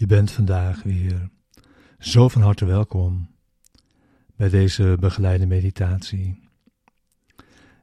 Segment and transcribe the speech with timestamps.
[0.00, 1.30] Je bent vandaag weer
[1.98, 3.30] zo van harte welkom
[4.36, 6.48] bij deze begeleide meditatie,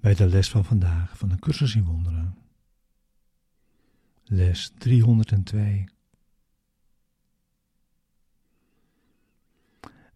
[0.00, 2.38] bij de les van vandaag van de cursus in wonderen.
[4.24, 5.88] Les 302.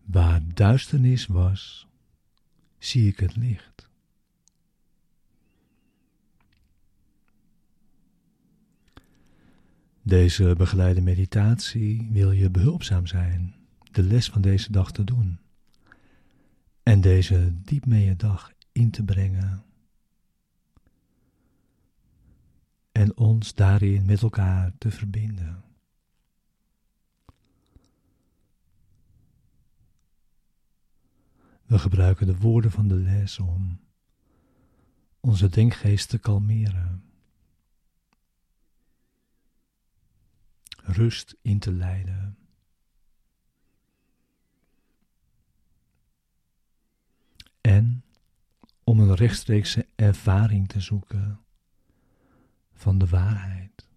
[0.04, 1.88] Waar duisternis was,
[2.78, 3.81] zie ik het licht.
[10.04, 13.54] Deze begeleide meditatie wil je behulpzaam zijn
[13.92, 15.38] de les van deze dag te doen
[16.82, 19.64] en deze diep mee je dag in te brengen
[22.92, 25.64] en ons daarin met elkaar te verbinden.
[31.66, 33.80] We gebruiken de woorden van de les om
[35.20, 37.11] onze denkgeest te kalmeren.
[40.82, 42.36] Rust in te leiden.
[47.60, 48.04] En
[48.84, 51.40] om een rechtstreekse ervaring te zoeken
[52.72, 53.88] van de waarheid.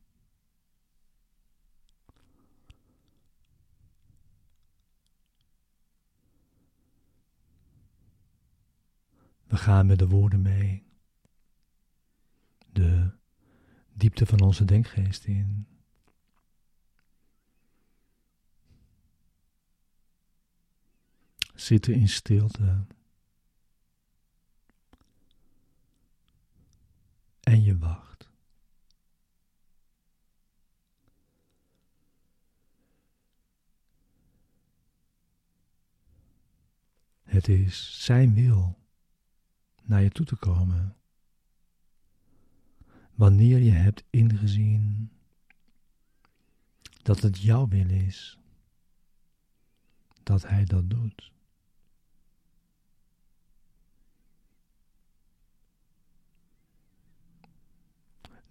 [9.47, 10.85] We gaan met de woorden mee,
[12.71, 13.11] de
[13.93, 15.74] diepte van onze denkgeest in.
[21.65, 22.85] Zitten in stilte.
[27.39, 28.29] En je wacht.
[37.23, 38.77] Het is Zijn wil
[39.83, 40.95] naar je toe te komen.
[43.13, 45.11] Wanneer je hebt ingezien
[47.01, 48.37] dat het jouw wil is,
[50.23, 51.33] dat Hij dat doet.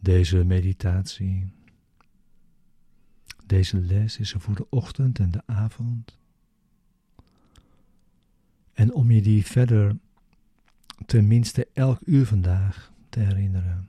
[0.05, 1.53] Deze meditatie,
[3.47, 6.19] deze les is er voor de ochtend en de avond.
[8.73, 9.97] En om je die verder
[11.07, 13.89] tenminste elk uur vandaag te herinneren.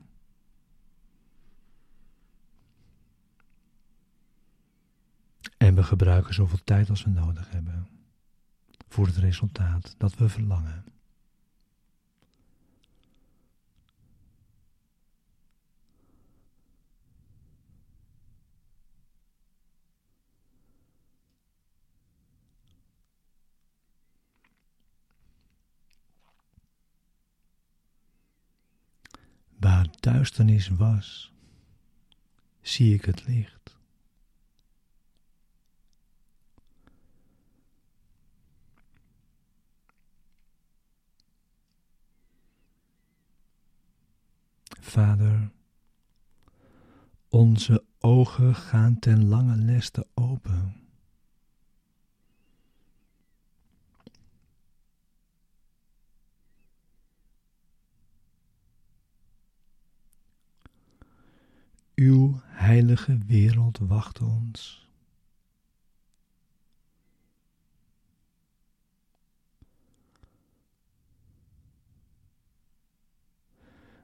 [5.57, 7.87] En we gebruiken zoveel tijd als we nodig hebben
[8.87, 10.83] voor het resultaat dat we verlangen.
[29.65, 31.33] Waar duisternis was,
[32.61, 33.77] zie ik het licht.
[44.79, 45.51] Vader,
[47.29, 50.84] onze ogen gaan ten lange leste open.
[62.05, 64.89] Uw heilige wereld wacht ons.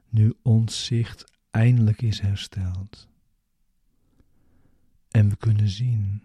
[0.08, 3.08] Nu ons zicht eindelijk is hersteld
[5.10, 6.22] en we kunnen zien.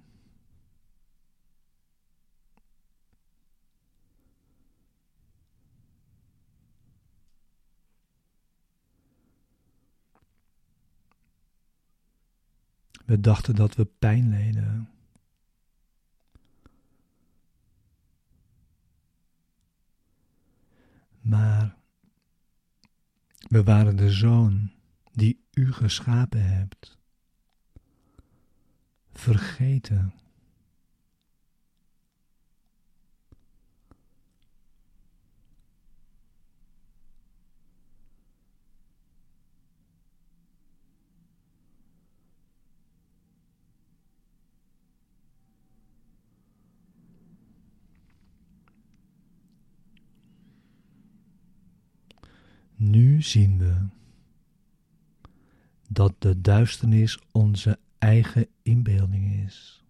[13.08, 14.90] We dachten dat we pijn leden.
[21.22, 21.76] Maar
[23.48, 24.72] we waren de zoon
[25.12, 26.98] die u geschapen hebt.
[29.12, 30.14] Vergeten.
[52.80, 53.88] Nu zien we
[55.88, 59.84] dat de duisternis onze eigen inbeelding is.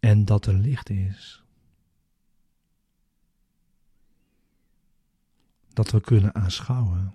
[0.00, 1.42] En dat er licht is.
[5.72, 7.14] Dat we kunnen aanschouwen.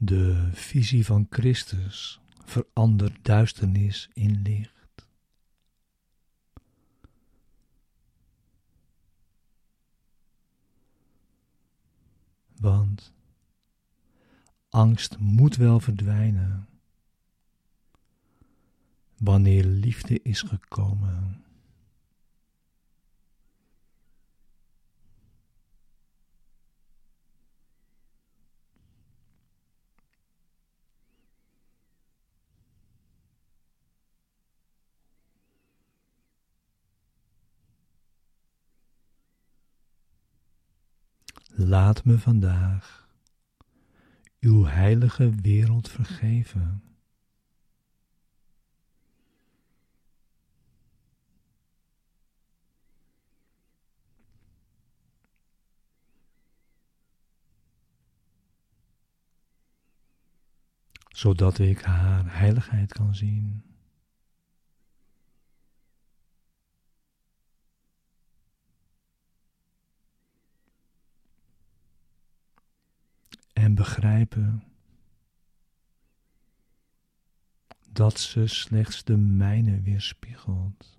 [0.00, 5.06] De visie van Christus verandert duisternis in licht.
[12.56, 13.12] Want
[14.68, 16.68] angst moet wel verdwijnen
[19.16, 21.44] wanneer liefde is gekomen.
[41.60, 43.08] Laat me vandaag
[44.40, 46.82] uw heilige wereld vergeven.
[61.08, 63.62] zodat ik haar heiligheid kan zien.
[73.52, 74.62] En begrijpen
[77.92, 80.97] dat ze slechts de mijne weerspiegelt.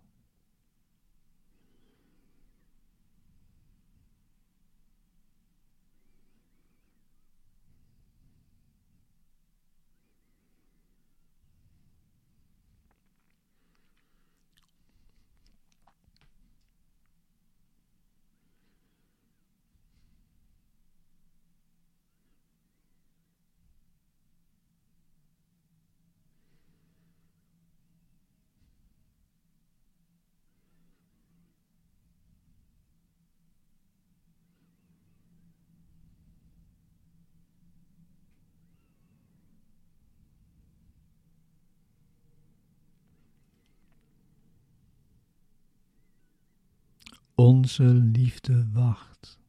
[47.40, 49.40] Onze liefde wacht.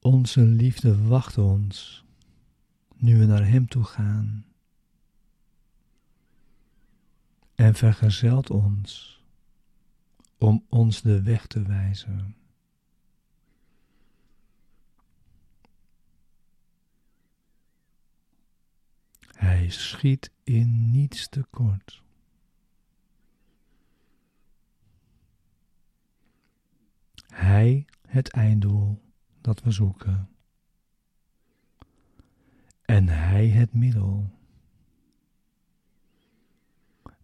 [0.00, 2.04] Onze liefde wacht ons
[2.96, 4.44] nu we naar Hem toe gaan
[7.54, 9.20] en vergezelt ons
[10.38, 12.36] om ons de weg te wijzen.
[19.38, 22.02] Hij schiet in niets tekort.
[27.26, 29.02] Hij het einddoel
[29.40, 30.28] dat we zoeken.
[32.82, 34.30] En Hij het middel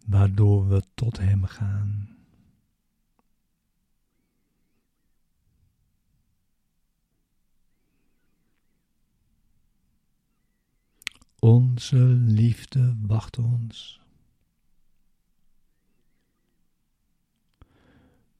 [0.05, 2.14] waardoor we tot Hem gaan.
[11.45, 14.01] Onze liefde wacht ons.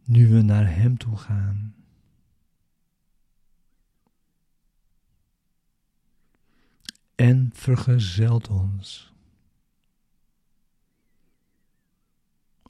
[0.04, 1.76] Nu we naar Hem toe gaan.
[7.16, 9.14] En vergezelt ons.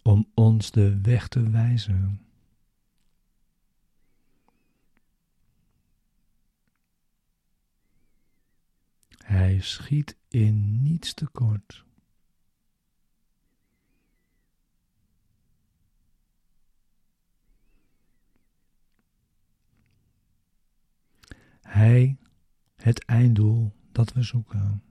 [0.04, 2.25] Om ons de weg te wijzen.
[9.36, 11.86] Hij schiet in niets tekort.
[21.62, 22.18] Hij
[22.76, 24.84] het einddoel dat we zoeken.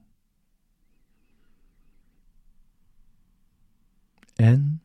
[4.35, 4.83] En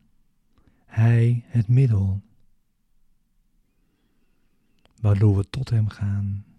[0.84, 2.22] Hij het middel
[5.00, 6.49] waardoor we tot Hem gaan.